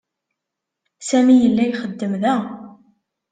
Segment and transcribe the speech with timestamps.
[1.07, 2.35] Sami yella ixeddem da.